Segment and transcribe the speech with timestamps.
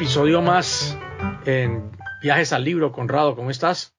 [0.00, 0.96] episodio más
[1.44, 1.92] en
[2.22, 2.90] Viajes al Libro.
[2.90, 3.94] Conrado, ¿cómo estás?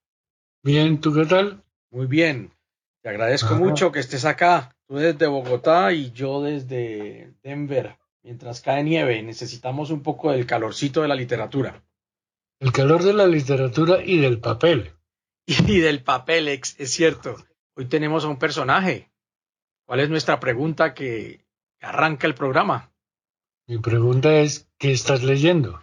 [0.63, 1.63] Bien, ¿tú qué tal?
[1.91, 2.55] Muy bien.
[3.04, 4.75] Te agradezco mucho que estés acá.
[4.88, 7.99] Tú desde Bogotá y yo desde Denver.
[8.23, 11.84] Mientras cae nieve, necesitamos un poco del calorcito de la literatura.
[12.59, 14.93] El calor de la literatura y del papel.
[15.45, 17.35] Y del papel, es cierto.
[17.76, 19.12] Hoy tenemos a un personaje.
[19.85, 21.45] ¿Cuál es nuestra pregunta que
[21.79, 22.91] arranca el programa?
[23.68, 25.79] Mi pregunta es, ¿qué estás leyendo?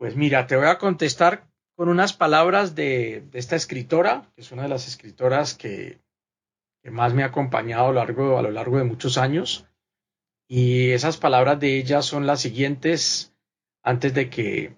[0.00, 1.46] Pues mira, te voy a contestar
[1.76, 6.00] con unas palabras de, esta escritora, que es una de las escritoras que,
[6.84, 9.66] más me ha acompañado a lo, largo, a largo de muchos años.
[10.48, 13.34] Y esas palabras de ella son las siguientes
[13.82, 14.72] antes de que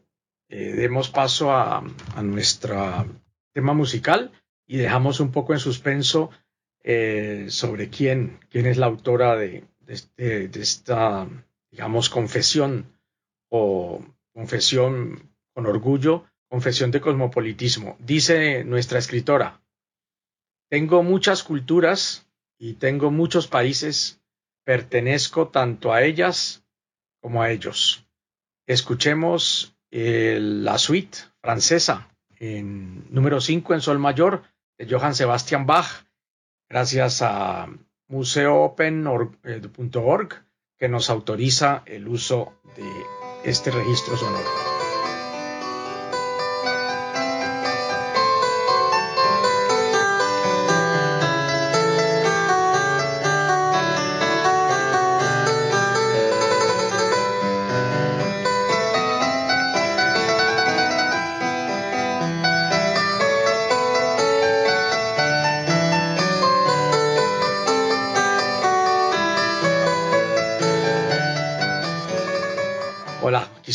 [0.49, 1.85] eh, demos paso a,
[2.21, 3.07] nuestro
[3.53, 4.33] tema musical
[4.67, 6.31] y dejamos un poco en suspenso
[6.83, 11.29] eh, sobre quién, quién es la autora de, este, de esta,
[11.71, 12.99] digamos, confesión
[13.49, 17.97] o confesión con orgullo Confesión de Cosmopolitismo.
[17.99, 19.63] Dice nuestra escritora,
[20.69, 24.21] tengo muchas culturas y tengo muchos países,
[24.63, 26.63] pertenezco tanto a ellas
[27.23, 28.07] como a ellos.
[28.67, 34.43] Escuchemos eh, la suite francesa en número 5 en Sol Mayor
[34.77, 36.05] de Johann Sebastian Bach,
[36.69, 37.67] gracias a
[38.09, 40.45] museoopen.org
[40.79, 44.82] que nos autoriza el uso de este registro sonoro.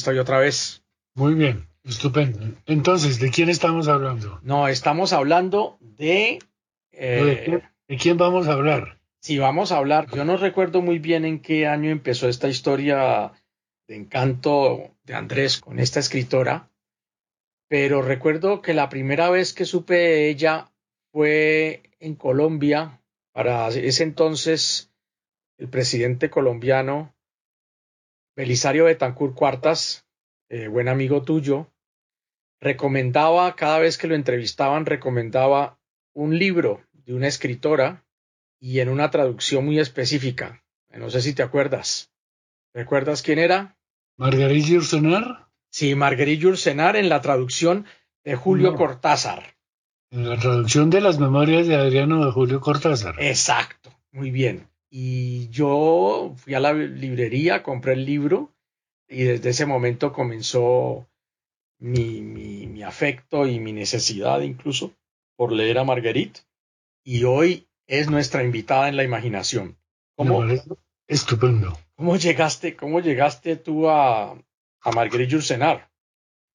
[0.07, 0.85] Estoy otra vez.
[1.15, 2.39] Muy bien, estupendo.
[2.65, 4.39] Entonces, ¿de quién estamos hablando?
[4.41, 6.39] No, estamos hablando de...
[6.93, 8.99] Eh, ¿De, quién, vamos a hablar?
[9.19, 10.07] Sí, vamos a hablar.
[10.15, 13.33] Yo no recuerdo muy bien en qué año empezó esta historia
[13.89, 16.69] de encanto de Andrés con esta escritora,
[17.67, 20.71] pero recuerdo que la primera vez que supe de ella
[21.11, 23.01] fue en Colombia.
[23.33, 24.89] Para ese entonces,
[25.57, 27.13] el presidente colombiano
[28.37, 30.05] Belisario Betancourt Cuartas,
[30.49, 31.73] eh, buen amigo tuyo,
[32.61, 35.79] recomendaba, cada vez que lo entrevistaban, recomendaba
[36.13, 38.05] un libro de una escritora
[38.59, 40.63] y en una traducción muy específica.
[40.95, 42.11] No sé si te acuerdas.
[42.75, 43.75] ¿Recuerdas quién era?
[44.17, 45.49] Marguerite Yourcenar.
[45.71, 47.87] Sí, Marguerite Yourcenar en la traducción
[48.23, 49.55] de Julio Cortázar.
[50.11, 53.15] En la traducción de las memorias de Adriano de Julio Cortázar.
[53.17, 54.69] Exacto, muy bien.
[54.89, 58.53] Y yo fui a la librería, compré el libro
[59.07, 61.07] y desde ese momento comenzó
[61.79, 64.93] mi, mi, afecto y mi necesidad incluso
[65.35, 66.41] por leer a Marguerite.
[67.03, 69.77] Y hoy es nuestra invitada en la imaginación.
[70.15, 70.43] ¿Cómo,
[71.07, 71.77] estupendo.
[71.95, 75.89] ¿Cómo llegaste, cómo llegaste tú a, a Marguerite Yourcenar?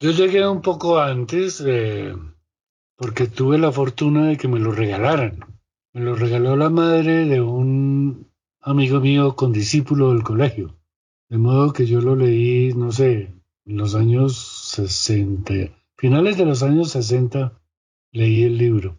[0.00, 2.15] Yo llegué un poco antes eh,
[2.97, 5.51] porque tuve la fortuna de que me lo regalaran.
[5.94, 8.30] Me lo regaló la madre de un
[8.62, 10.75] amigo mío con discípulo del colegio.
[11.28, 13.34] De modo que yo lo leí, no sé,
[13.66, 14.36] en los años
[14.75, 15.53] 60,
[15.97, 17.60] finales de los años 60,
[18.10, 18.98] leí el libro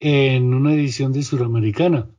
[0.00, 2.10] en una edición de Suramericana.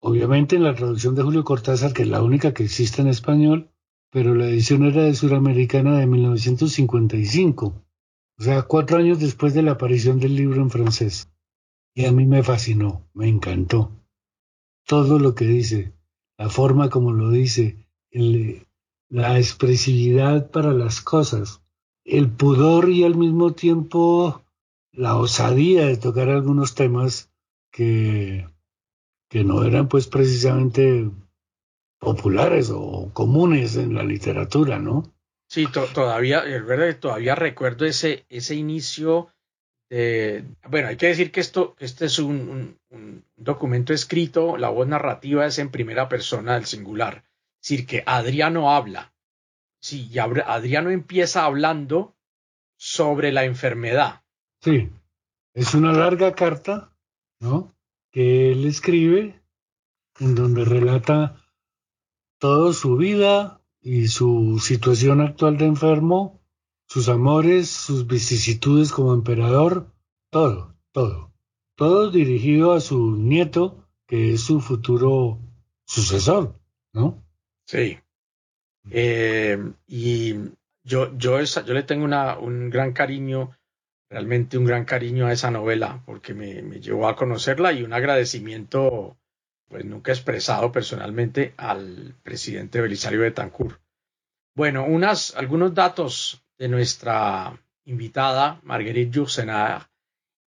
[0.00, 3.72] Obviamente en la traducción de Julio Cortázar, que es la única que existe en español,
[4.12, 7.66] pero la edición era de Suramericana de 1955,
[8.38, 11.29] o sea, cuatro años después de la aparición del libro en francés.
[11.94, 13.92] Y a mí me fascinó, me encantó.
[14.86, 15.92] Todo lo que dice,
[16.38, 17.86] la forma como lo dice,
[19.08, 21.62] la expresividad para las cosas,
[22.04, 24.42] el pudor y al mismo tiempo
[24.92, 27.30] la osadía de tocar algunos temas
[27.70, 28.48] que,
[29.28, 31.10] que no eran pues precisamente
[31.98, 35.12] populares o comunes en la literatura, ¿no?
[35.48, 39.28] Sí, todavía, es verdad, todavía recuerdo ese, ese inicio
[39.90, 42.78] bueno, hay que decir que esto, este es un,
[43.36, 47.24] documento escrito, la voz narrativa es en primera persona del singular.
[47.60, 49.12] Es decir, que Adriano habla.
[49.80, 52.14] Sí, Adriano empieza hablando
[52.76, 54.22] sobre la enfermedad.
[54.60, 54.90] Sí,
[55.54, 56.92] es una larga carta,
[57.40, 57.74] ¿no?
[58.12, 59.40] Que él escribe,
[60.18, 61.42] en donde relata
[62.38, 66.39] toda su vida y su situación actual de enfermo
[66.90, 69.86] sus amores, sus vicisitudes como emperador,
[70.28, 71.32] todo, todo.
[71.76, 75.38] Todo dirigido a su nieto, que es su futuro
[75.86, 76.58] sucesor,
[76.92, 77.24] ¿no?
[77.64, 77.96] Sí.
[78.90, 80.34] Eh, y
[80.82, 83.56] yo, yo, yo le tengo una, un gran cariño,
[84.10, 87.92] realmente un gran cariño a esa novela, porque me, me llevó a conocerla y un
[87.92, 89.16] agradecimiento,
[89.68, 93.80] pues nunca expresado personalmente al presidente Belisario Betancourt.
[94.56, 99.90] Bueno, unas, algunos datos de nuestra invitada, Marguerite Yourcenar,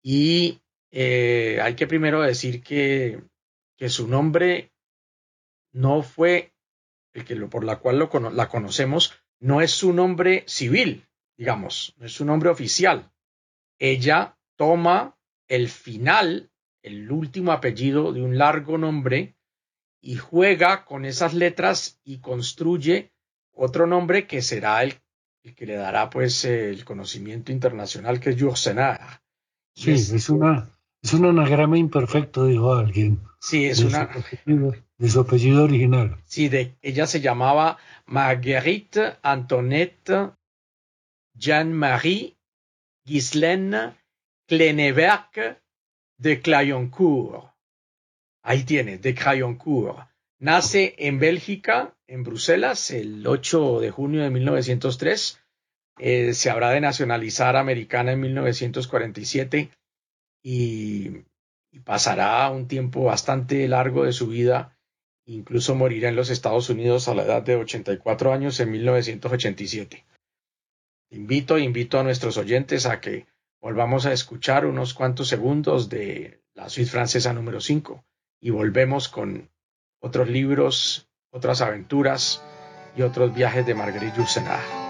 [0.03, 0.59] y
[0.91, 3.21] eh, hay que primero decir que,
[3.77, 4.73] que, su nombre
[5.71, 6.55] no fue
[7.13, 11.07] el que por la cual lo, la conocemos, no es su nombre civil,
[11.37, 13.13] digamos, no es su nombre oficial.
[13.79, 15.15] Ella toma
[15.47, 16.51] el final,
[16.81, 19.37] el último apellido de un largo nombre
[20.01, 23.13] y juega con esas letras y construye
[23.53, 24.95] otro nombre que será el,
[25.55, 29.21] que le dará pues el conocimiento internacional que es Yourcenar.
[29.75, 30.71] Sí, es, una,
[31.03, 33.21] es un anagrama imperfecto, dijo alguien.
[33.41, 34.11] Sí, es una.
[34.99, 36.21] de su apellido original.
[36.25, 40.33] Sí, de, ella se llamaba Marguerite Antoinette
[41.35, 42.37] Jean-Marie
[43.05, 43.95] Ghislaine
[44.49, 45.62] Cleneberg
[46.19, 47.55] de Clayoncourt.
[48.43, 50.09] Ahí tiene, de Clayoncourt.
[50.38, 55.40] Nace en Bélgica, en Bruselas, el 8 de junio de 1903.
[55.99, 59.70] Eh, se habrá de nacionalizar americana en 1947
[60.43, 61.25] y,
[61.85, 64.79] pasará un tiempo bastante largo de su vida
[65.29, 70.06] Incluso morirá en los Estados Unidos a la edad de 84 años en 1987.
[71.11, 73.26] Invito, invito a nuestros oyentes a que
[73.61, 78.02] volvamos a escuchar unos cuantos segundos de la suite francesa número 5
[78.40, 79.50] y volvemos con
[80.00, 82.43] otros libros, otras aventuras
[82.97, 84.88] y otros viajes de Marguerite Yourcenar.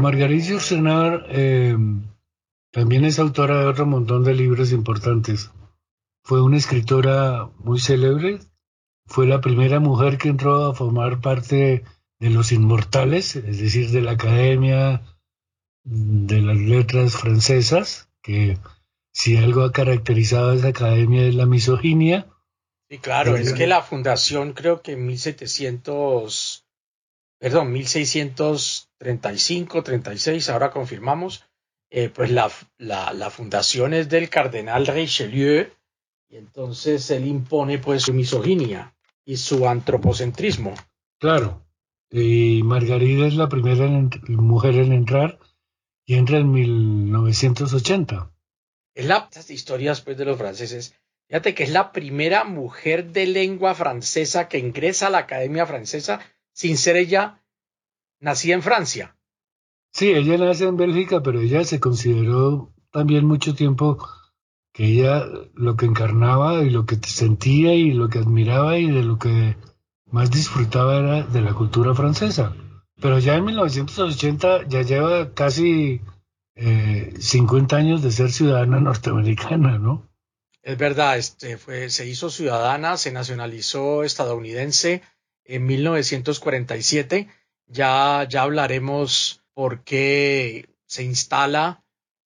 [0.00, 1.76] Margarita Ursenar eh,
[2.72, 5.50] también es autora de otro montón de libros importantes.
[6.24, 8.40] Fue una escritora muy célebre.
[9.06, 11.84] Fue la primera mujer que entró a formar parte
[12.18, 15.02] de los inmortales, es decir, de la Academia
[15.84, 18.58] de las Letras Francesas, que
[19.12, 22.28] si algo ha caracterizado a esa academia es la misoginia.
[22.88, 26.66] Sí, claro, es que la fundación creo que en 1700
[27.40, 31.44] perdón, 1635, 36, ahora confirmamos,
[31.90, 35.70] eh, pues la, la, fundación es del cardenal Richelieu
[36.28, 38.94] y entonces él impone pues su misoginia
[39.24, 40.74] y su antropocentrismo.
[41.18, 41.64] Claro,
[42.10, 43.88] y Margarida es la primera
[44.28, 45.38] mujer en entrar
[46.04, 48.30] y entra en 1980.
[48.94, 50.94] Es la, estas historias pues de los franceses,
[51.26, 56.20] fíjate que es la primera mujer de lengua francesa que ingresa a la Academia Francesa
[56.52, 57.39] sin ser ella
[58.20, 59.16] nacida en Francia.
[59.92, 63.98] Sí, ella nace en Bélgica, pero ella se consideró también mucho tiempo
[64.72, 65.24] que ella
[65.54, 69.56] lo que encarnaba y lo que sentía y lo que admiraba y de lo que
[70.06, 72.54] más disfrutaba era de la cultura francesa.
[73.00, 76.00] Pero ya en 1980 ya lleva casi
[76.54, 80.08] 50 eh, años de ser ciudadana norteamericana, ¿no?
[80.62, 85.02] Es verdad, este fue, se hizo ciudadana, se nacionalizó estadounidense
[85.44, 87.28] en 1947.
[87.72, 91.82] Ya, ya hablaremos por qué se instala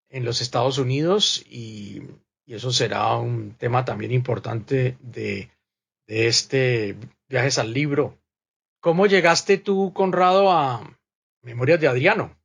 [0.09, 2.03] en los Estados Unidos y,
[2.47, 5.51] eso será un tema también importante de,
[6.07, 6.97] este
[7.29, 8.19] Viajes al Libro.
[8.81, 10.83] ¿Cómo llegaste tú, Conrado, a
[11.43, 12.37] Memorias de Adriano?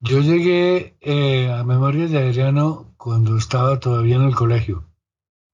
[0.00, 4.84] Yo llegué eh, a Memorias de Adriano cuando estaba todavía en el colegio.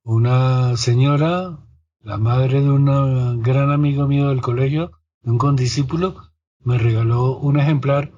[0.02, 1.58] Una señora
[2.04, 4.92] la madre de un gran amigo mío del colegio,
[5.22, 6.33] de un condiscípulo,
[6.64, 8.12] me regaló un ejemplar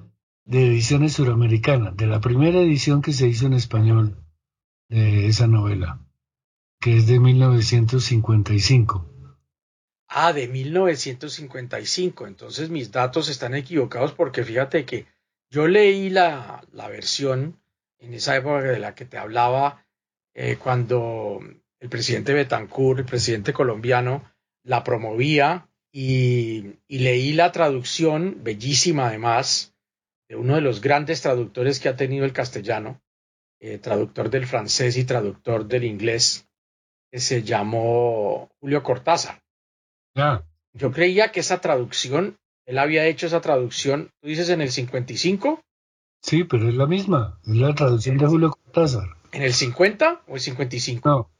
[0.45, 4.23] de ediciones suramericanas, de la primera edición que se hizo en español
[4.89, 5.99] de esa novela,
[6.79, 9.05] que es de 1955.
[10.07, 12.27] Ah, de 1955.
[12.27, 15.05] Entonces mis datos están equivocados porque fíjate que
[15.49, 17.59] yo leí la, la versión
[17.99, 19.85] en esa época de la que te hablaba,
[20.33, 21.39] eh, cuando
[21.79, 24.23] el presidente Betancourt, el presidente colombiano,
[24.63, 25.66] la promovía
[25.99, 29.73] y, leí la traducción, bellísima además,
[30.29, 33.01] de uno de los grandes traductores que ha tenido el castellano,
[33.59, 36.47] eh, traductor del francés y traductor del inglés,
[37.11, 39.41] que se llamó Julio Cortázar.
[40.73, 42.37] Yo creía que esa traducción,
[42.67, 45.61] él había hecho esa traducción, tú dices en el 55.
[46.21, 49.15] Sí, pero es la misma, es la traducción de Julio Cortázar.
[49.31, 51.09] ¿En el 50 o el 55?
[51.09, 51.31] No,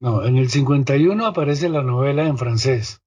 [0.00, 3.00] no, en el 51 aparece la novela en francés.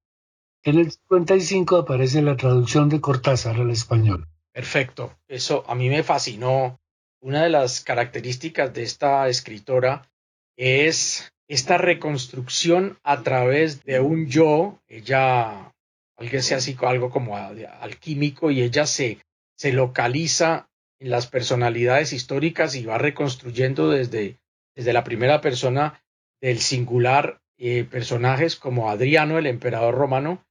[0.62, 4.28] En el 55 aparece la traducción de Cortázar al español.
[4.52, 6.78] Perfecto, eso a mí me fascinó.
[7.22, 10.10] Una de las características de esta escritora
[10.58, 15.72] es esta reconstrucción a través de un yo, ella,
[16.18, 19.18] alguien sea así, algo como alquímico, y ella se,
[19.56, 24.36] se localiza en las personalidades históricas y va reconstruyendo desde,
[24.74, 26.02] desde la primera persona
[26.42, 30.44] del singular eh, personajes como Adriano, el emperador romano,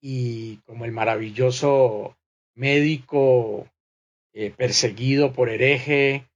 [0.00, 2.16] y como el maravilloso
[2.54, 3.68] médico
[4.32, 6.28] eh, perseguido por hereje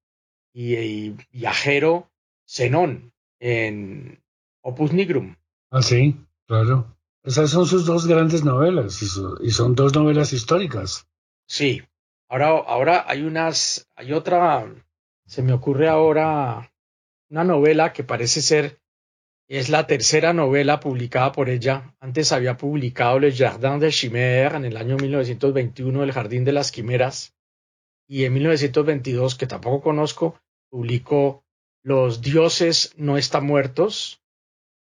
[0.53, 2.11] y, viajero
[2.49, 4.23] Zenón en
[4.63, 5.37] Opus Nigrum.
[5.71, 6.17] Ah, sí,
[6.47, 6.97] claro.
[7.23, 11.07] Esas son sus dos grandes novelas y, son dos novelas históricas.
[11.47, 11.83] Sí.
[12.29, 14.67] Ahora, ahora hay unas, hay otra,
[15.27, 16.73] se me ocurre ahora
[17.31, 18.81] una novela que parece ser
[19.49, 21.95] es la tercera novela publicada por ella.
[22.01, 26.73] Antes había publicado Le Jardin de Chimère en el año 1921, El Jardín de las
[26.73, 27.35] Quimeras.
[28.07, 31.45] Y en 1922, que tampoco conozco, publicó
[31.83, 34.23] Los dioses no están muertos.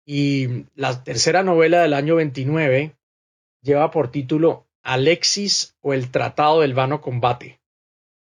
[0.05, 2.95] Y la tercera novela del año 29
[3.61, 7.61] lleva por título Alexis o el Tratado del Vano Combate.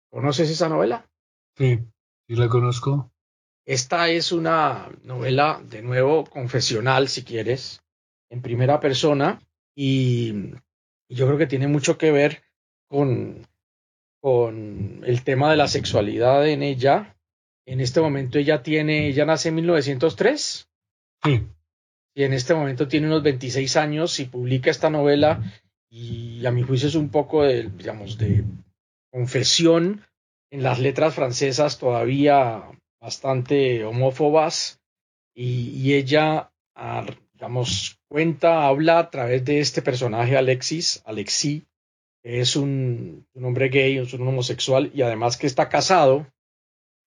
[0.10, 1.08] ¿Conoces esa novela?
[1.56, 1.79] Sí,
[2.27, 3.12] sí la conozco.
[3.67, 7.81] Esta es una novela, de nuevo, confesional, si quieres,
[8.29, 9.41] en primera persona,
[9.75, 10.53] y
[11.09, 12.43] yo creo que tiene mucho que ver
[12.88, 13.45] con,
[14.21, 17.17] con el tema de la sexualidad en ella.
[17.65, 20.69] En este momento ella tiene, ella nace en 1903.
[21.25, 21.47] Sí.
[22.15, 25.43] Y en este momento tiene unos 26 años y publica esta novela
[25.89, 28.45] y a mi juicio es un poco de, digamos, de
[29.12, 30.05] confesión
[30.51, 32.63] en las letras francesas todavía
[33.07, 34.81] bastante homófobas
[35.33, 41.65] y, ella, ah, digamos, cuenta, habla a través de este personaje Alexis, Alexi,
[42.21, 46.27] que es un, hombre gay, es un homosexual y además que está casado.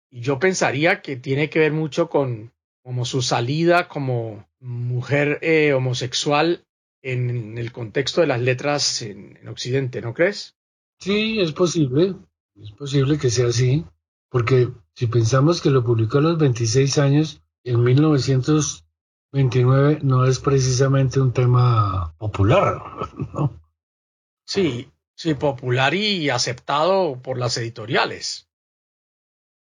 [0.08, 2.52] Y yo pensaría que tiene que ver mucho con
[2.84, 6.64] como su salida como mujer eh, homosexual
[7.02, 10.54] en, el contexto de las letras en, en Occidente, ¿no crees?
[11.00, 12.14] Sí, es posible,
[12.54, 13.84] es posible que sea así,
[14.30, 21.20] porque si pensamos que lo publicó a los 26 años, en 1929 no es precisamente
[21.20, 22.82] un tema popular,
[23.32, 23.62] ¿no?
[24.44, 28.48] Sí, sí, popular y aceptado por las editoriales.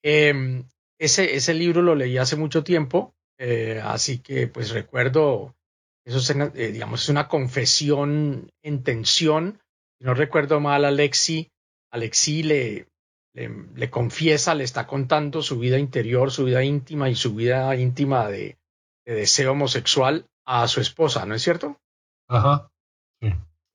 [0.03, 0.67] Em,
[0.99, 5.55] ese, ese libro lo leí hace mucho tiempo, eh, así que pues recuerdo,
[6.07, 9.61] eso es, eh, digamos, es una confesión en tensión.
[10.01, 11.53] no recuerdo mal, Alexi,
[11.91, 12.90] Alexi le,
[13.35, 18.29] le, confiesa, le está contando su vida interior, su vida íntima y su vida íntima
[18.29, 18.59] de,
[19.05, 21.81] deseo homosexual a su esposa, ¿no es cierto?
[22.29, 22.71] Ajá.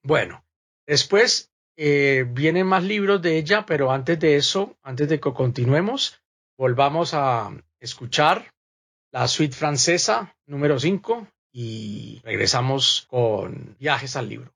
[0.03, 0.45] Bueno,
[0.87, 6.21] después eh, vienen más libros de ella, pero antes de eso, antes de que continuemos,
[6.57, 8.53] volvamos a escuchar
[9.11, 14.53] la suite francesa número 5 y regresamos con viajes al libro.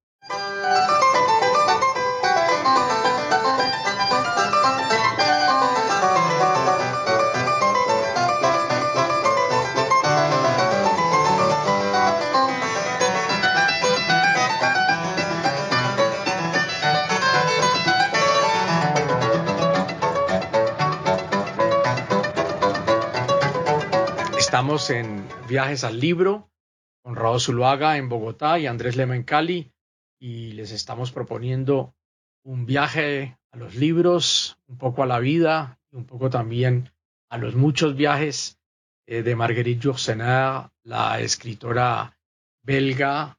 [24.49, 26.49] Estamos en Viajes al Libro
[27.03, 29.71] con Raúl Zuluaga en Bogotá y Andrés Lema en Cali
[30.19, 31.93] y les estamos proponiendo
[32.43, 36.91] un viaje a los libros, un poco a la vida y un poco también
[37.29, 38.57] a los muchos viajes
[39.05, 42.17] eh, de Marguerite Yourcenar, la escritora
[42.63, 43.37] belga,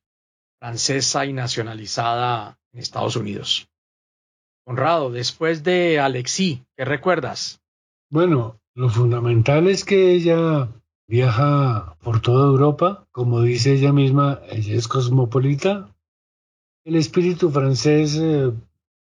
[0.60, 3.68] francesa y nacionalizada en Estados Unidos.
[4.64, 7.60] Conrado, después de Alexí, ¿qué recuerdas?
[8.10, 10.68] Bueno, lo fundamental es que ella
[11.10, 15.92] Viaja por toda Europa, como dice ella misma, ella es cosmopolita.
[16.84, 18.52] El espíritu francés, eh,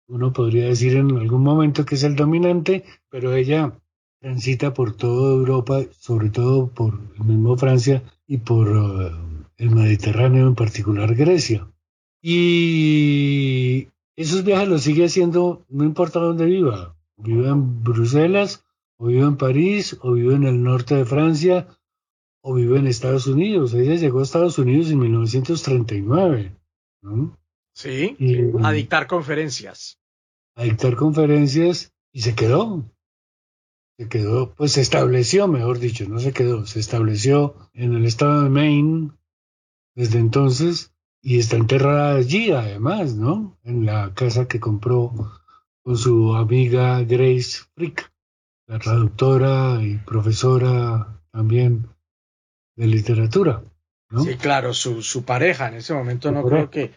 [0.07, 3.77] uno podría decir en algún momento que es el dominante, pero ella
[4.21, 9.11] transita por toda Europa, sobre todo por el mismo Francia y por eh,
[9.57, 11.67] el Mediterráneo, en particular Grecia.
[12.23, 16.95] Y esos viajes los sigue haciendo, no importa dónde viva.
[17.17, 18.65] Vive en Bruselas,
[18.97, 21.67] o vive en París, o vive en el norte de Francia,
[22.49, 23.75] o vive en Estados Unidos.
[23.75, 26.55] Ella llegó a Estados Unidos en 1939.
[27.03, 27.37] ¿no?
[27.75, 28.17] Sí,
[28.63, 29.99] a dictar conferencias.
[30.55, 32.85] A dictar conferencias y se quedó.
[33.99, 38.45] Se quedó, pues se estableció, mejor dicho, no se quedó, se estableció en el estado
[38.45, 39.11] de Maine
[39.97, 43.59] desde entonces y está enterrada allí además, ¿no?
[43.65, 45.33] En la casa que compró
[45.83, 48.13] con su amiga Grace Frick,
[48.69, 51.89] la traductora y profesora también
[52.77, 53.63] de literatura.
[54.23, 56.93] Sí, claro, su, su pareja en ese momento no creo que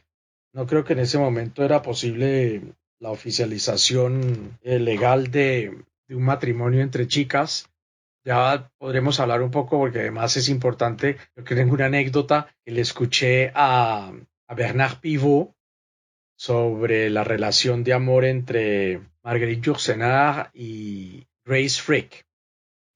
[0.54, 2.62] no creo que en ese momento era posible
[3.00, 7.70] la oficialización eh, legal de, un matrimonio entre chicas.
[8.26, 11.18] Ya podremos hablar un poco porque además es importante.
[11.36, 14.12] Yo tengo una anécdota que le escuché a,
[14.48, 15.56] a Bernard Pivot
[16.38, 22.26] sobre la relación de amor entre Marguerite Yourcenar y Grace Frick.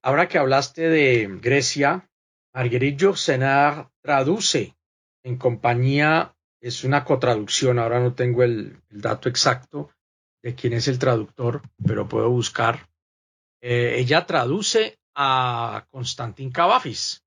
[0.02, 2.10] Ahora que hablaste de Grecia,
[2.54, 4.76] Marguerite Yourcenar traduce
[5.24, 9.90] en compañía, es una cotraducción, ahora no tengo el, dato exacto
[10.44, 12.88] de quién es el traductor, pero puedo buscar.
[13.62, 17.24] Eh, ella traduce a Constantin Cavafis.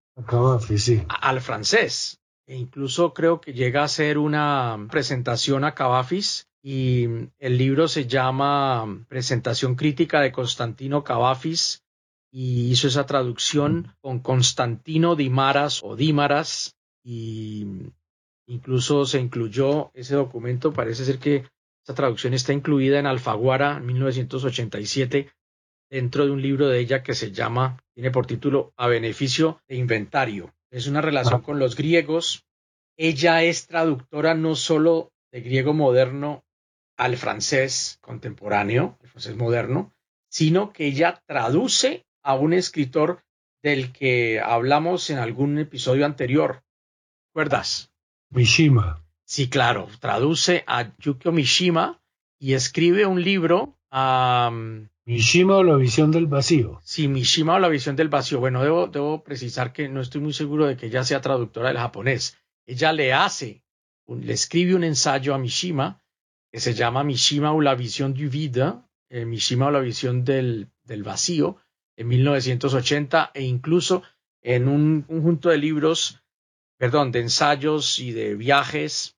[0.78, 1.02] sí.
[1.09, 2.21] al francés.
[2.47, 7.06] E incluso creo que llega a ser una presentación a Cavafis y
[7.38, 11.83] el libro se llama Presentación crítica de Constantino Cavafis
[12.38, 17.66] y hizo esa traducción con Constantino Dimaras o Dímaras y
[18.47, 21.45] incluso se incluyó ese documento, parece ser que
[21.83, 25.31] esa traducción está incluida en Alfaguara en 1987
[25.88, 29.77] dentro de un libro de ella que se llama, tiene por título A beneficio de
[29.77, 30.55] inventario.
[30.70, 32.44] Es una relación con los griegos.
[32.99, 36.44] Ella es traductora no solo de griego moderno
[36.99, 39.94] al francés contemporáneo, el francés moderno,
[40.29, 43.23] sino que ella traduce a un escritor
[43.62, 46.65] del que hablamos en algún episodio anterior.
[47.31, 47.93] ¿Recuerdas?
[48.31, 49.05] Mishima.
[49.25, 49.89] Sí, claro.
[50.01, 52.03] Traduce a Yukio Mishima
[52.41, 53.79] y escribe un libro.
[55.05, 56.81] Mishima o la visión del vacío.
[56.83, 58.41] Sí, Mishima o la visión del vacío.
[58.41, 61.79] Bueno, debo, debo precisar que no estoy muy seguro de que ella sea traductora del
[61.79, 62.37] japonés.
[62.67, 63.62] Ella le hace,
[64.09, 66.03] le escribe un ensayo a Mishima
[66.51, 68.73] que se llama Mishima o la visión du vide,
[69.11, 71.59] eh, Mishima o la visión del, del vacío,
[71.96, 74.02] en 1980 e incluso
[74.42, 76.22] en un conjunto de libros,
[76.78, 79.16] perdón, de ensayos y de viajes,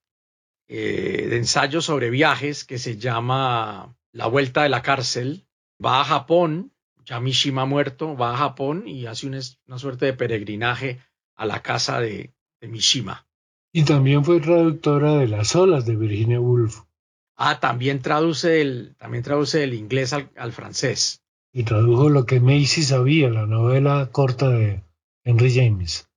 [0.69, 5.45] eh, de ensayos sobre viajes que se llama La Vuelta de la Cárcel.
[5.85, 6.73] Va a Japón,
[7.05, 11.01] ya Mishima muerto, va a Japón y hace una, suerte de peregrinaje
[11.37, 13.27] a la casa de, Mishima.
[13.73, 16.81] Y también fue traductora de Las olas de Virginia Woolf.
[17.37, 22.83] Ah, también traduce el, también traduce del inglés al francés y tradujo lo que Macy
[22.83, 24.85] sabía, la novela corta de
[25.25, 26.09] Henry James.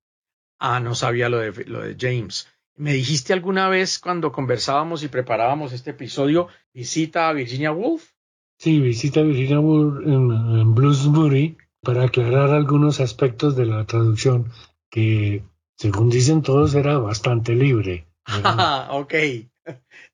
[0.60, 2.48] Ah, no sabía lo de, lo de James.
[2.76, 8.12] ¿Me dijiste alguna vez cuando conversábamos y preparábamos este episodio, visita a Virginia Woolf?
[8.58, 14.52] Sí, visita a Virginia Woolf en, en Bloomsbury para aclarar algunos aspectos de la traducción
[14.90, 15.44] que,
[15.76, 18.08] según dicen todos, era bastante libre.
[18.26, 19.14] Ah, ok.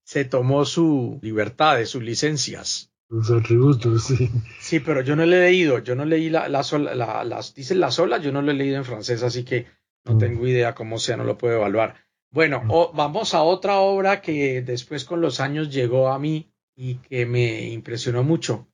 [0.04, 2.92] Se tomó su libertad de sus licencias.
[3.10, 4.30] Los atributos, sí.
[4.60, 6.62] Sí, pero yo no le he leído, yo no leí la, la,
[6.96, 9.66] la, las, dicen las olas, yo no lo he leído en francés, así que
[10.04, 10.18] no mm.
[10.18, 11.96] tengo idea cómo sea, no lo puedo evaluar.
[12.32, 12.96] Bueno, mm.
[12.96, 17.70] vamos a otra obra que después con los años llegó a mí y que me
[17.70, 18.68] impresionó mucho.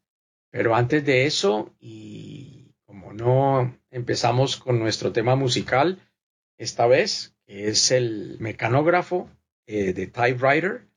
[0.50, 6.00] Pero antes de eso, y como no empezamos con nuestro tema musical,
[6.58, 9.30] esta vez, que es el mecanógrafo
[9.68, 10.88] eh, de Typewriter,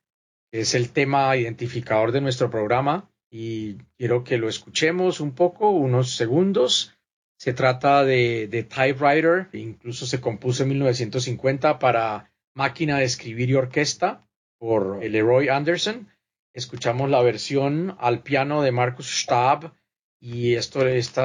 [0.51, 5.71] que es el tema identificador de nuestro programa, y quiero que lo escuchemos un poco,
[5.71, 6.95] unos segundos.
[7.39, 13.55] Se trata de, de Typewriter, incluso se compuso en 1950 para máquina de escribir y
[13.55, 14.27] orquesta
[14.59, 16.09] por Leroy Anderson.
[16.55, 19.75] Escuchamos la versión al piano de Marcus Stab
[20.19, 21.21] y esto, este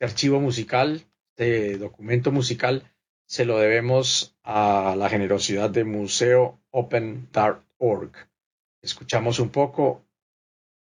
[0.00, 1.04] archivo musical,
[1.36, 2.92] este documento musical,
[3.26, 8.12] se lo debemos a la generosidad de museoopen.org.
[8.80, 10.03] Escuchamos un poco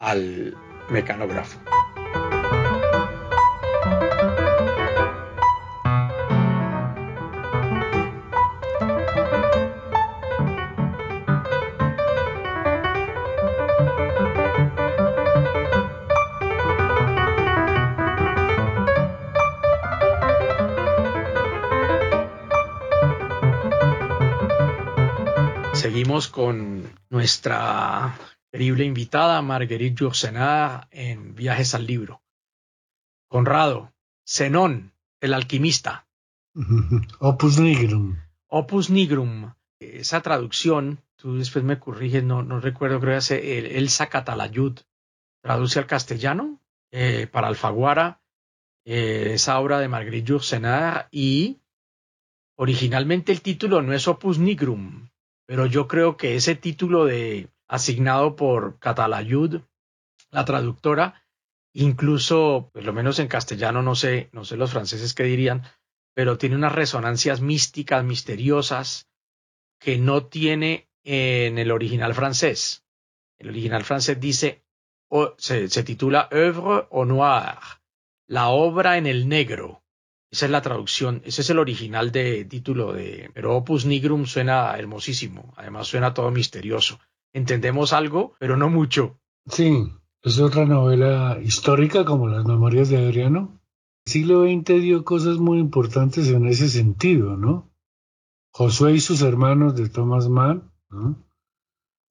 [0.01, 0.57] al
[0.89, 1.61] mecanógrafo.
[25.75, 28.15] Seguimos con nuestra
[28.51, 32.21] querible invitada Marguerite Yourcenar en Viajes al Libro.
[33.29, 33.93] Conrado,
[34.27, 36.07] Zenón, el alquimista.
[37.21, 38.17] Opus Nigrum.
[38.49, 39.53] Opus Nigrum.
[39.79, 44.79] Esa traducción, tú después me corriges, no, no recuerdo, creo que es el, Elsa Catalayud,
[45.43, 46.61] traduce al castellano
[46.91, 48.21] eh, para Alfaguara,
[48.85, 51.61] eh, esa obra de Marguerite Yourcenar y
[52.57, 55.09] originalmente el título no es Opus Nigrum,
[55.47, 59.61] pero yo creo que ese título de asignado por Catalayud,
[60.33, 61.25] la traductora,
[61.73, 65.63] incluso, por lo menos en castellano, no sé, no sé los franceses qué dirían,
[66.13, 69.09] pero tiene unas resonancias místicas, misteriosas,
[69.79, 72.85] que no tiene en el original francés.
[73.39, 74.65] El original francés dice,
[75.39, 77.57] se titula Oeuvre au noir,
[78.27, 79.85] la obra en el negro.
[80.33, 84.77] Esa es la traducción, ese es el original de título de, pero Opus Nigrum suena
[84.77, 86.99] hermosísimo, además suena todo misterioso.
[87.33, 89.19] Entendemos algo, pero no mucho.
[89.47, 93.61] Sí, es otra novela histórica como las Memorias de Adriano.
[94.07, 97.71] El siglo XX dio cosas muy importantes en ese sentido, ¿no?
[98.53, 101.17] Josué y sus hermanos de Thomas Mann, ¿no?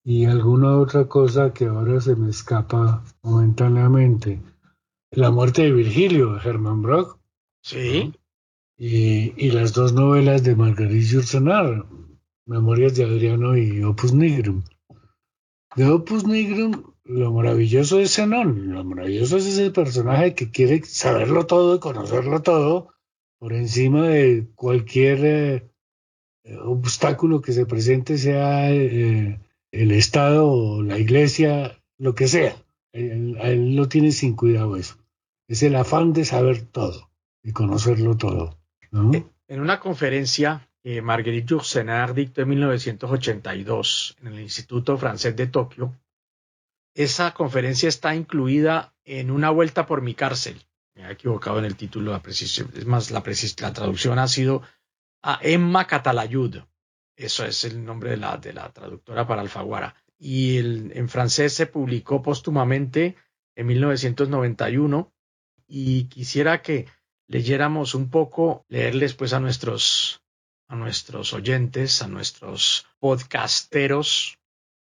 [0.04, 4.42] Y alguna otra cosa que ahora se me escapa momentáneamente.
[5.12, 7.20] La muerte de Virgilio, de Brock,
[7.62, 8.14] Sí.
[8.78, 11.86] Y, las dos novelas de Marguerite Yourcenar,
[12.46, 14.64] Memorias de Adriano y Opus Nigrum.
[15.76, 21.46] De Opus Nigrum, lo maravilloso es Zenón, lo maravilloso es ese personaje que quiere saberlo
[21.46, 22.94] todo y conocerlo todo
[23.40, 25.70] por encima de cualquier eh,
[26.62, 29.40] obstáculo que se presente, sea eh,
[29.72, 32.56] el Estado o la Iglesia, lo que sea.
[32.92, 34.98] Él, lo tiene sin cuidado eso.
[35.48, 37.12] Es el afán de saber todo
[37.44, 38.58] y conocerlo todo.
[38.92, 45.48] Eh, en una conferencia que Marguerite Yourcenar dictó en 1982 en el Instituto Francés de
[45.48, 45.94] Tokio,
[46.94, 50.62] esa conferencia está incluida en Una vuelta por mi cárcel.
[50.94, 52.70] Me he equivocado en el título, la precisión.
[52.76, 53.24] Es más, la,
[53.60, 54.62] la traducción ha sido
[55.24, 56.58] a Emma Catalayud.
[57.16, 59.96] Eso es el nombre de la, de la traductora para Alfaguara.
[60.18, 63.16] Y en francés se publicó póstumamente
[63.56, 65.12] en 1991.
[65.68, 66.86] Y quisiera que
[67.28, 70.22] leyéramos un poco, leerles pues a nuestros,
[70.70, 74.40] a nuestros oyentes, a nuestros podcasteros.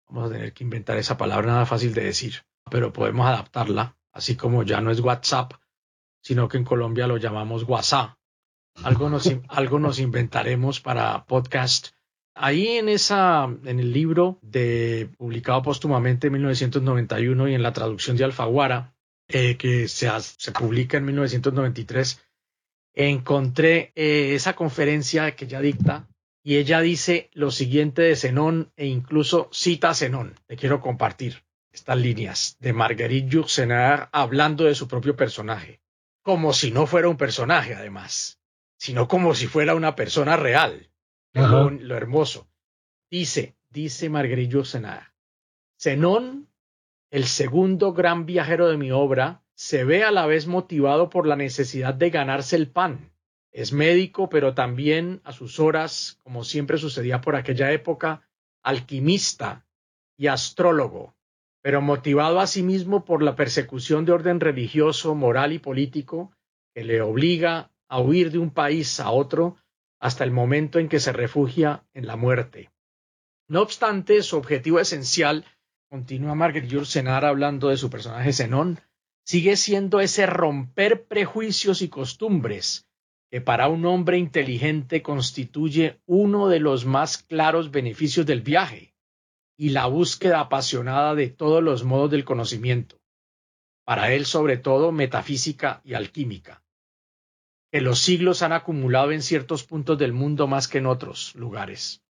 [0.07, 4.37] Vamos a tener que inventar esa palabra, nada fácil de decir, pero podemos adaptarla, así
[4.37, 5.53] como ya no es WhatsApp,
[6.21, 8.15] sino que en Colombia lo llamamos WhatsApp.
[8.83, 11.89] Algo nos, algo nos inventaremos para podcast.
[12.35, 18.15] Ahí en esa, en el libro de publicado póstumamente en 1991 y en la traducción
[18.15, 18.95] de Alfaguara,
[19.27, 22.21] eh, que se, se, publica en 1993,
[22.93, 26.07] encontré eh, esa conferencia que ella dicta
[26.43, 30.35] y ella dice lo siguiente de Zenón e incluso cita a Zenón.
[30.45, 35.81] Te quiero compartir estas líneas de Marguerite Yourcenar hablando de su propio personaje,
[36.21, 38.39] como si no fuera un personaje además,
[38.77, 40.89] sino como si fuera una persona real.
[41.33, 42.47] Lo, lo, hermoso.
[43.09, 45.13] Dice, dice Marguerite Yourcenar,
[45.79, 46.47] Zenón
[47.13, 51.35] el segundo gran viajero de mi obra, se ve a la vez motivado por la
[51.35, 53.11] necesidad de ganarse el pan.
[53.51, 58.27] Es médico, pero también a sus horas, como siempre sucedía por aquella época,
[58.63, 59.65] alquimista
[60.17, 61.15] y astrólogo,
[61.61, 66.31] pero motivado asimismo por la persecución de orden religioso, moral y político
[66.73, 69.57] que le obliga a huir de un país a otro
[69.99, 72.71] hasta el momento en que se refugia en la muerte.
[73.47, 75.45] No obstante, su objetivo esencial
[75.89, 78.79] continúa Margaret Yourcenar hablando de su personaje Zenón,
[79.23, 82.87] sigue siendo ese romper prejuicios y costumbres
[83.33, 88.93] que para un hombre inteligente constituye uno de los más claros beneficios del viaje
[89.57, 93.01] y la búsqueda apasionada de todos los modos del conocimiento,
[93.85, 96.63] para él sobre todo metafísica y alquímica,
[97.71, 102.03] que los siglos han acumulado en ciertos puntos del mundo más que en otros lugares.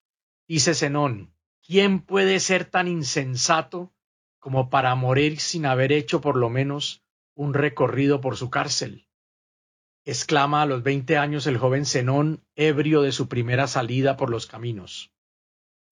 [0.48, 3.94] Dice Zenón, ¿Quién puede ser tan insensato
[4.42, 9.08] como para morir sin haber hecho por lo menos un recorrido por su cárcel?
[10.04, 14.48] exclama a los veinte años el joven Zenón, ebrio de su primera salida por los
[14.48, 15.14] caminos.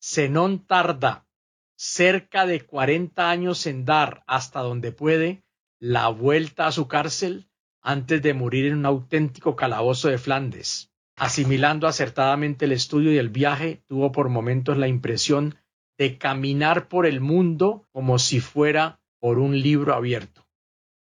[0.01, 1.27] Zenón tarda
[1.75, 5.43] cerca de cuarenta años en dar hasta donde puede
[5.79, 7.49] la vuelta a su cárcel
[7.81, 10.91] antes de morir en un auténtico calabozo de Flandes.
[11.15, 15.55] Asimilando acertadamente el estudio y el viaje, tuvo por momentos la impresión
[15.99, 20.45] de caminar por el mundo como si fuera por un libro abierto.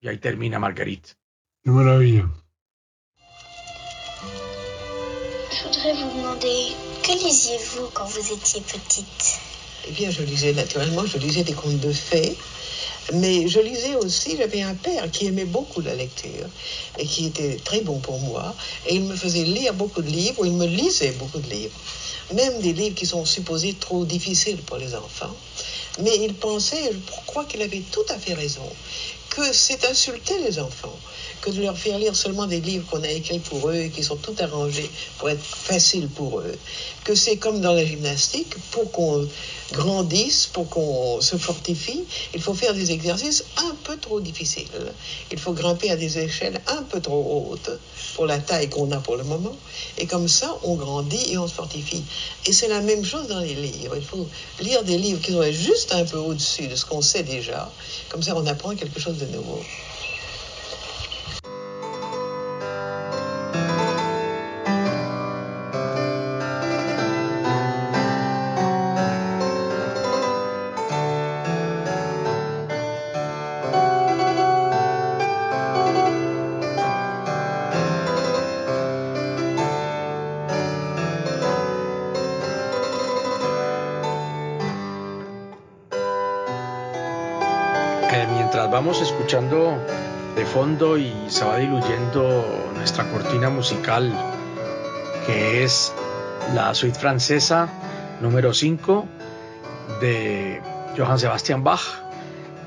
[0.02, 1.12] Y ahí termina Marguerite.
[1.64, 2.28] Qué maravilla.
[5.52, 9.40] Je voudrais vous demander, que lisiez-vous quand vous étiez petite?
[9.88, 12.36] Eh bien, je lisais naturellement, je lisais des contes de fées,
[13.14, 16.48] mais je lisais aussi, j'avais un père qui aimait beaucoup la lecture
[16.98, 18.56] et qui était très bon pour moi,
[18.88, 21.80] et il me faisait lire beaucoup de livres, il me lisait beaucoup de livres,
[22.34, 25.36] même des livres qui sont supposés trop difficiles pour les enfants.
[26.00, 28.70] Mais il pensait, je crois qu'il avait tout à fait raison,
[29.38, 30.98] que c'est insulter les enfants
[31.42, 34.04] que de leur faire lire seulement des livres qu'on a écrits pour eux et qui
[34.04, 36.56] sont tout arrangés pour être faciles pour eux.
[37.04, 39.28] Que c'est comme dans la gymnastique, pour qu'on
[39.74, 44.68] grandisse, pour qu'on se fortifie, il faut faire des exercices un peu trop difficiles.
[45.32, 47.70] Il faut grimper à des échelles un peu trop hautes
[48.16, 49.56] pour la taille qu'on a pour le moment.
[49.98, 52.04] Et comme ça, on grandit et on se fortifie.
[52.46, 53.96] Et c'est la même chose dans les livres.
[53.96, 54.28] Il faut
[54.62, 57.72] lire des livres qui sont juste un peu au-dessus de ce qu'on sait déjà.
[58.10, 59.56] Comme ça, on apprend quelque chose de দেবো
[88.26, 88.72] nouveau.
[88.72, 89.78] vamos escuchando
[90.36, 94.12] de fondo y se va diluyendo nuestra cortina musical,
[95.26, 95.94] que es
[96.54, 97.70] la suite francesa
[98.22, 99.08] número 5
[100.02, 100.62] de
[100.98, 101.82] Johann Sebastian Bach.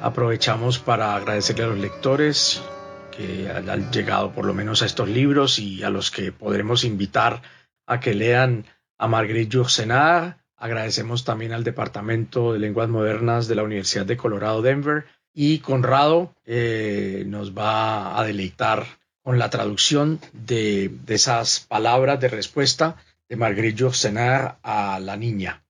[0.03, 2.63] Aprovechamos para agradecerle a los lectores
[3.11, 7.43] que han llegado por lo menos a estos libros y a los que podremos invitar
[7.87, 8.65] a que lean
[8.99, 10.39] a Marguerite Yourcenar.
[10.57, 15.07] Agradecemos también al Departamento de Lenguas Modernas de la Universidad de Colorado Denver
[15.43, 18.85] y Conrado eh, nos va a deleitar
[19.23, 25.65] con la traducción de, esas palabras de respuesta de Marguerite Senar a la niña.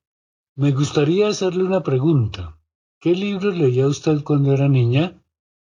[0.57, 2.59] Me gustaría hacerle una pregunta.
[2.99, 5.15] ¿Qué libros leía usted cuando era niña?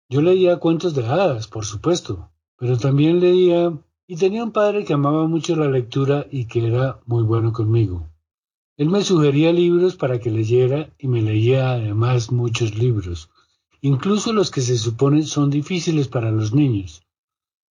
[0.09, 3.73] Yo leía cuentos de hadas, por supuesto, pero también leía
[4.09, 8.11] y tenía un padre que amaba mucho la lectura y que era muy bueno conmigo.
[8.77, 13.31] Él me sugería libros para que leyera y me leía además muchos libros
[13.83, 17.03] incluso los que se supone son difíciles para los niños.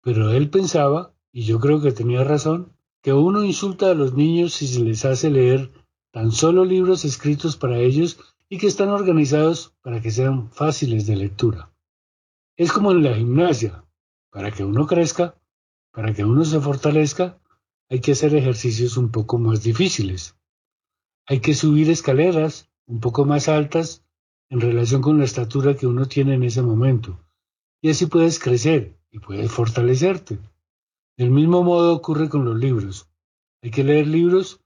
[0.04, 4.54] Pero él pensaba, y yo creo que tenía razón, que uno insulta a los niños
[4.54, 5.72] si se les hace leer
[6.12, 8.20] tan solo libros escritos para ellos
[8.50, 11.72] y que están organizados para que sean fáciles de lectura.
[12.58, 13.86] Es como en la gimnasia.
[14.30, 15.36] Para que uno crezca,
[15.92, 17.40] para que uno se fortalezca,
[17.90, 20.38] hay que hacer ejercicios un poco más difíciles.
[21.26, 24.04] Hay que subir escaleras un poco más altas
[24.52, 27.18] en relación con la estatura que uno tiene en ese momento.
[27.82, 30.38] Y así puedes crecer y puedes fortalecerte.
[31.18, 33.08] Del mismo modo ocurre con los libros.
[33.64, 34.60] Hay que leer libros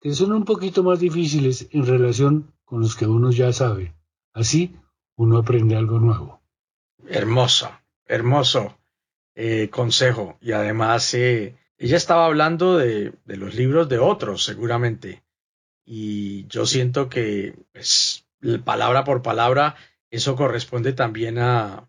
[0.00, 3.94] que son un poquito más difíciles en relación con los que uno ya sabe.
[4.32, 4.76] Así
[5.16, 6.40] uno aprende algo nuevo.
[7.08, 7.68] Hermoso,
[8.06, 8.78] hermoso
[9.34, 10.38] eh, consejo.
[10.40, 15.24] Y además, eh, ella estaba hablando de, de, los libros de otros, seguramente.
[15.84, 18.21] Y yo siento que pues,
[18.64, 19.76] palabra por palabra,
[20.10, 21.88] eso corresponde también a,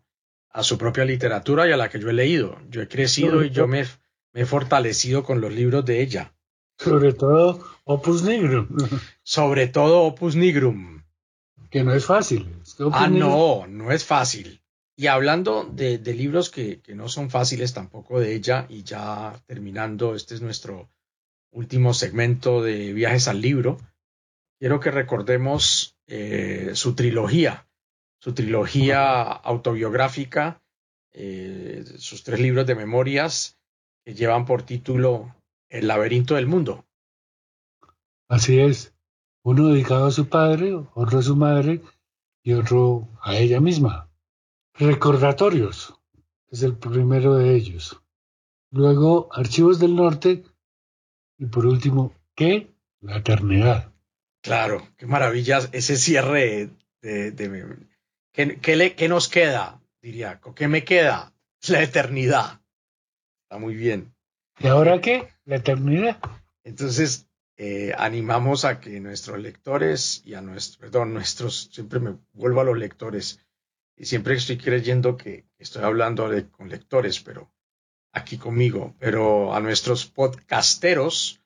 [0.50, 2.58] a su propia literatura y a la que yo he leído.
[2.70, 3.84] Yo he crecido y yo me,
[4.32, 6.32] me, he fortalecido con los libros de ella.
[6.78, 8.68] Sobre todo Opus Nigrum.
[9.22, 11.02] Sobre todo Opus Nigrum.
[11.70, 12.48] Que no es fácil.
[12.92, 14.62] ah, no, no es fácil.
[14.96, 19.42] Y hablando de, de libros que, que, no son fáciles tampoco de ella, y ya
[19.46, 20.88] terminando, este es nuestro
[21.50, 23.78] último segmento de viajes al libro,
[24.58, 27.68] quiero que recordemos eh, su trilogía,
[28.20, 30.62] su trilogía autobiográfica,
[31.12, 33.58] eh, sus tres libros de memorias
[34.04, 35.34] que llevan por título
[35.68, 36.84] El laberinto del mundo.
[38.28, 38.94] Así es,
[39.42, 41.82] uno dedicado a su padre, otro a su madre
[42.42, 44.10] y otro a ella misma.
[44.74, 45.94] Recordatorios
[46.48, 48.00] es el primero de ellos.
[48.70, 50.42] Luego, Archivos del Norte
[51.38, 52.74] y por último, ¿qué?
[53.00, 53.93] La eternidad.
[54.44, 56.68] Claro, qué maravillas ese cierre
[57.00, 57.88] de...
[58.30, 59.80] ¿qué, nos queda?
[60.02, 61.32] Diría, ¿qué me queda?
[61.66, 62.60] La eternidad.
[63.44, 64.14] Está muy bien.
[64.58, 65.30] ¿Y ahora qué?
[65.46, 66.18] La eternidad.
[66.62, 67.26] Entonces,
[67.56, 72.64] eh, animamos a que nuestros lectores y a nuestros, perdón, nuestros, siempre me vuelvo a
[72.64, 73.40] los lectores
[73.96, 77.50] y siempre estoy creyendo que estoy hablando con lectores, pero
[78.12, 81.40] aquí conmigo, pero a nuestros podcasteros,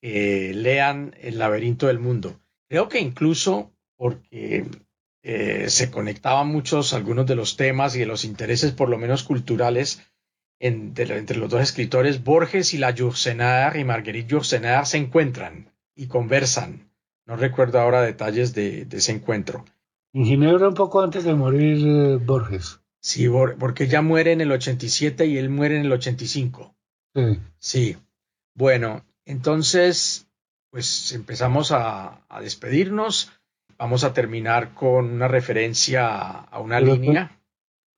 [0.00, 2.40] lean El laberinto del mundo.
[2.68, 4.66] Creo que incluso porque
[5.22, 9.24] eh, se conectaban muchos, algunos de los temas y de los intereses, por lo menos
[9.24, 10.00] culturales,
[10.60, 16.90] entre los dos escritores, Borges y la Yourcenar y Marguerite Yourcenar se encuentran y conversan,
[17.26, 19.64] No recuerdo ahora detalles de, ese encuentro.
[20.14, 22.80] En Ginebra un poco antes de morir eh, Borges.
[23.00, 26.74] Sí, porque ella muere en el 87 y él muere en el 85.
[27.14, 27.40] Sí.
[27.58, 27.96] Sí.
[28.54, 30.26] Bueno, entonces,
[30.70, 33.30] pues empezamos a, despedirnos.
[33.76, 37.38] Vamos a terminar con una referencia a una línea.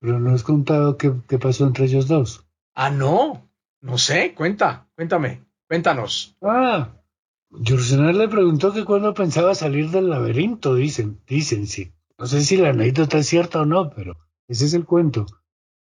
[0.01, 2.45] Pero no has contado qué, qué pasó entre ellos dos.
[2.75, 3.49] Ah, no.
[3.79, 4.33] No sé.
[4.35, 5.41] Cuenta, cuéntame.
[5.69, 6.35] Cuéntanos.
[6.41, 7.01] Ah,
[7.49, 11.93] Jursenar le preguntó que cuando pensaba salir del laberinto, dicen, dicen sí.
[12.17, 14.17] No sé si la anécdota es cierta o no, pero
[14.49, 15.25] ese es el cuento.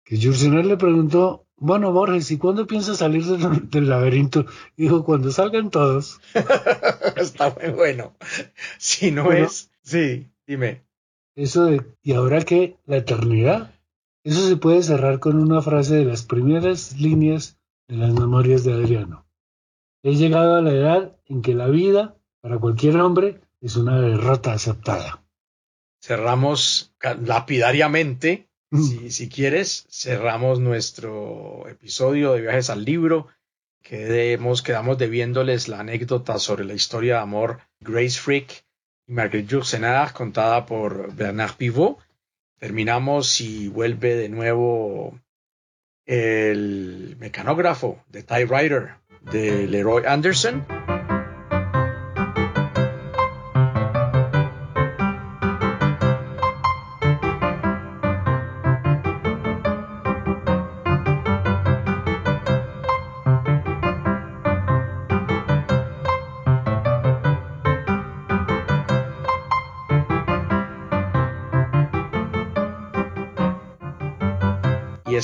[0.04, 4.46] Que Jursenar le preguntó, bueno, Borges, ¿y cuándo piensas salir del, laberinto?
[4.78, 6.20] Dijo, cuando salgan todos.
[7.16, 8.16] Está muy bueno.
[8.78, 10.82] Si no es, sí, dime.
[11.36, 12.78] Eso de, ¿y ahora qué?
[12.86, 13.74] ¿La eternidad?
[14.24, 18.72] Eso se puede cerrar con una frase de las primeras líneas de las memorias de
[18.72, 19.26] Adriano.
[20.02, 24.52] He llegado a la edad en que la vida, para cualquier hombre, es una derrota
[24.52, 25.22] aceptada.
[26.02, 29.08] Cerramos lapidariamente, mm.
[29.08, 33.28] si, quieres, cerramos nuestro episodio de Viajes al Libro.
[33.82, 38.64] Quedemos, quedamos debiéndoles la anécdota sobre la historia de amor Grace Frick
[39.06, 41.98] y Marguerite Yourcenar contada por Bernard Pivot.
[42.58, 45.18] Terminamos y vuelve de nuevo
[46.04, 48.96] el mecanógrafo de typewriter
[49.30, 50.66] de Leroy Anderson.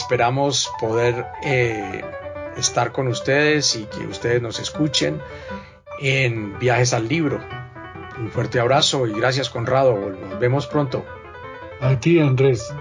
[0.06, 2.00] Esperamos poder eh,
[2.56, 5.20] estar con ustedes y que ustedes nos escuchen
[6.00, 7.40] en Viajes al Libro.
[8.16, 9.96] Un fuerte abrazo y gracias Conrado.
[9.96, 11.04] Nos vemos pronto.
[11.80, 12.72] A ti Andrés.